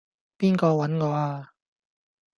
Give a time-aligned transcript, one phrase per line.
[0.39, 1.53] 邊個搵我呀?